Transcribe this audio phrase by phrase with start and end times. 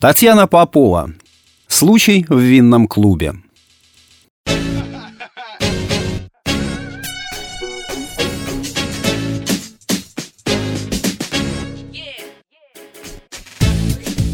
[0.00, 1.10] Татьяна Попова.
[1.68, 3.34] Случай в винном клубе.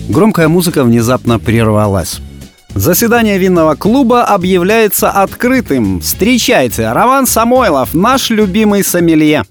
[0.08, 2.21] Громкая музыка внезапно прервалась.
[2.76, 6.01] Заседание винного клуба объявляется открытым.
[6.01, 9.42] Встречайте, Роман Самойлов, наш любимый сомелье.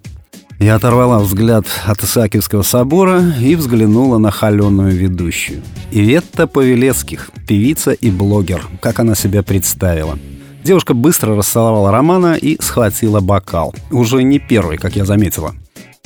[0.59, 5.61] Я оторвала взгляд от Исаакиевского собора и взглянула на холеную ведущую.
[5.91, 10.17] Иветта Павелецких, певица и блогер, как она себя представила.
[10.63, 13.75] Девушка быстро расцеловала Романа и схватила бокал.
[13.91, 15.53] Уже не первый, как я заметила.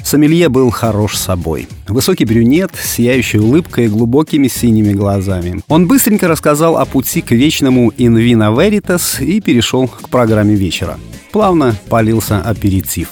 [0.03, 1.67] Сомелье был хорош собой.
[1.87, 5.61] Высокий брюнет, сияющий улыбкой и глубокими синими глазами.
[5.67, 10.97] Он быстренько рассказал о пути к вечному «In Vino Veritas» и перешел к программе вечера.
[11.31, 13.09] Плавно полился аперитив.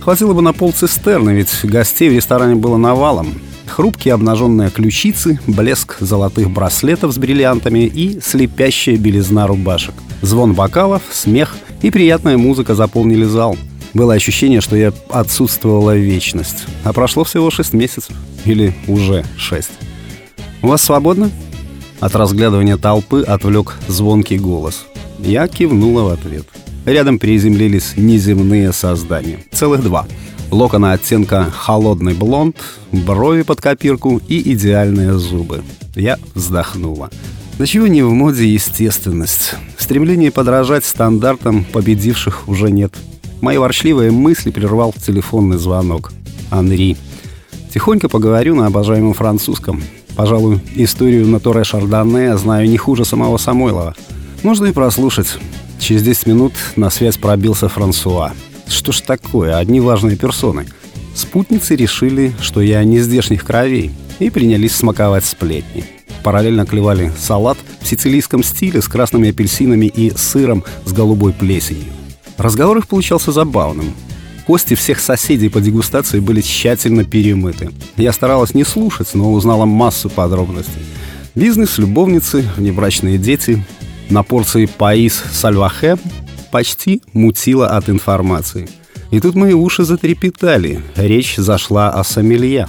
[0.00, 3.34] Хватило бы на пол цистерны, ведь гостей в ресторане было навалом.
[3.66, 9.94] Хрупкие обнаженные ключицы, блеск золотых браслетов с бриллиантами и слепящая белизна рубашек.
[10.22, 13.56] Звон бокалов, смех и приятная музыка заполнили зал.
[13.92, 16.64] Было ощущение, что я отсутствовала вечность.
[16.84, 18.16] А прошло всего шесть месяцев.
[18.44, 19.72] Или уже шесть.
[20.62, 21.30] «У вас свободно?»
[22.00, 24.86] От разглядывания толпы отвлек звонкий голос.
[25.18, 26.46] Я кивнула в ответ.
[26.84, 29.38] Рядом приземлились неземные создания.
[29.52, 30.06] Целых два.
[30.50, 32.56] Локона оттенка холодный блонд,
[32.90, 35.62] брови под копирку и идеальные зубы.
[35.94, 37.10] Я вздохнула.
[37.58, 39.54] Да чего не в моде естественность.
[39.76, 42.94] В стремлении подражать стандартам победивших уже нет.
[43.40, 46.12] Мои ворчливые мысли прервал телефонный звонок.
[46.50, 46.96] Анри.
[47.72, 49.82] Тихонько поговорю на обожаемом французском.
[50.16, 53.94] Пожалуй, историю на Торе Шардоне знаю не хуже самого Самойлова.
[54.42, 55.38] Можно и прослушать.
[55.80, 58.32] Через 10 минут на связь пробился Франсуа.
[58.68, 60.66] Что ж такое, одни важные персоны.
[61.14, 65.84] Спутницы решили, что я не здешних кровей, и принялись смаковать сплетни.
[66.22, 71.92] Параллельно клевали салат в сицилийском стиле с красными апельсинами и сыром с голубой плесенью.
[72.36, 73.94] Разговор их получался забавным.
[74.46, 77.70] Кости всех соседей по дегустации были тщательно перемыты.
[77.96, 80.82] Я старалась не слушать, но узнала массу подробностей.
[81.34, 83.64] Бизнес, любовницы, внебрачные дети,
[84.10, 85.96] на порции «Паис Сальвахе»
[86.50, 88.68] почти мутило от информации.
[89.10, 90.82] И тут мои уши затрепетали.
[90.96, 92.68] Речь зашла о сомелье.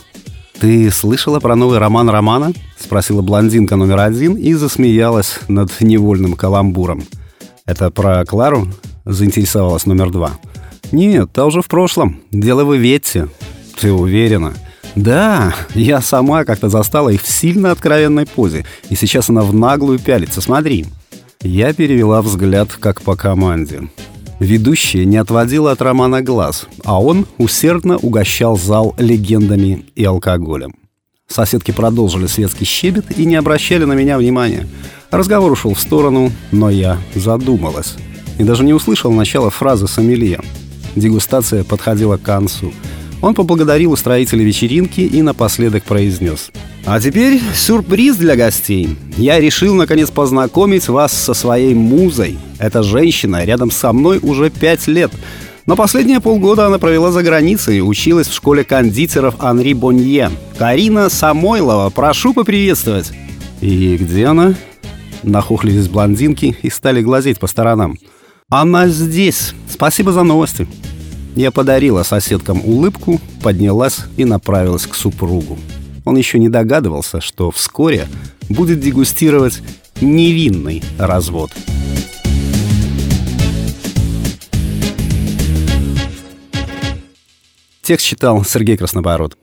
[0.59, 7.03] «Ты слышала про новый роман Романа?»— спросила блондинка номер один и засмеялась над невольным каламбуром.
[7.65, 8.67] «Это про Клару?»—
[9.05, 10.31] заинтересовалась номер два.
[10.91, 12.21] «Нет, та уже в прошлом.
[12.31, 13.27] Дело в Иветте».
[13.79, 14.53] «Ты уверена?»
[14.95, 19.97] «Да, я сама как-то застала их в сильно откровенной позе, и сейчас она в наглую
[19.99, 20.41] пялится.
[20.41, 20.85] Смотри».
[21.43, 23.89] Я перевела взгляд как по команде.
[24.39, 30.75] Ведущая не отводила от Романа глаз, а он усердно угощал зал легендами и алкоголем.
[31.27, 34.67] Соседки продолжили светский щебет и не обращали на меня внимания.
[35.09, 37.95] Разговор ушел в сторону, но я задумалась.
[38.37, 40.41] И даже не услышал начала фразы сомелье.
[40.95, 42.71] Дегустация подходила к концу.
[43.21, 46.51] Он поблагодарил устроителя вечеринки и напоследок произнес–
[46.85, 48.97] а теперь сюрприз для гостей.
[49.15, 52.39] Я решил, наконец, познакомить вас со своей музой.
[52.57, 55.11] Эта женщина рядом со мной уже пять лет.
[55.67, 60.31] Но последние полгода она провела за границей, училась в школе кондитеров Анри Бонье.
[60.57, 63.11] Карина Самойлова, прошу поприветствовать.
[63.61, 64.55] И где она?
[65.21, 67.99] Нахохлились блондинки и стали глазеть по сторонам.
[68.49, 69.53] Она здесь.
[69.69, 70.67] Спасибо за новости.
[71.35, 75.57] Я подарила соседкам улыбку, поднялась и направилась к супругу.
[76.03, 78.07] Он еще не догадывался, что вскоре
[78.49, 79.61] будет дегустировать
[80.01, 81.51] невинный развод.
[87.81, 89.37] Текст читал Сергей Краснобород.